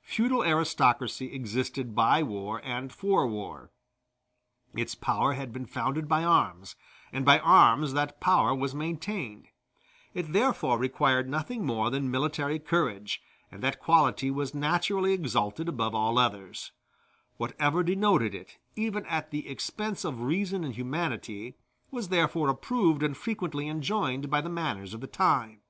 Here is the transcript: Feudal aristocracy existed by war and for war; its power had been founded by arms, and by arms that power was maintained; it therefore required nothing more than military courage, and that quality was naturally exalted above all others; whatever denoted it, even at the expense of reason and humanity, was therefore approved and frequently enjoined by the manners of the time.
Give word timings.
Feudal 0.00 0.42
aristocracy 0.42 1.34
existed 1.34 1.94
by 1.94 2.22
war 2.22 2.58
and 2.64 2.90
for 2.90 3.26
war; 3.26 3.70
its 4.74 4.94
power 4.94 5.34
had 5.34 5.52
been 5.52 5.66
founded 5.66 6.08
by 6.08 6.24
arms, 6.24 6.74
and 7.12 7.22
by 7.22 7.38
arms 7.40 7.92
that 7.92 8.18
power 8.18 8.54
was 8.54 8.74
maintained; 8.74 9.48
it 10.14 10.32
therefore 10.32 10.78
required 10.78 11.28
nothing 11.28 11.66
more 11.66 11.90
than 11.90 12.10
military 12.10 12.58
courage, 12.58 13.20
and 13.52 13.62
that 13.62 13.78
quality 13.78 14.30
was 14.30 14.54
naturally 14.54 15.12
exalted 15.12 15.68
above 15.68 15.94
all 15.94 16.16
others; 16.16 16.72
whatever 17.36 17.82
denoted 17.82 18.34
it, 18.34 18.56
even 18.76 19.04
at 19.04 19.30
the 19.32 19.46
expense 19.46 20.02
of 20.02 20.22
reason 20.22 20.64
and 20.64 20.76
humanity, 20.76 21.56
was 21.90 22.08
therefore 22.08 22.48
approved 22.48 23.02
and 23.02 23.18
frequently 23.18 23.68
enjoined 23.68 24.30
by 24.30 24.40
the 24.40 24.48
manners 24.48 24.94
of 24.94 25.02
the 25.02 25.06
time. 25.06 25.60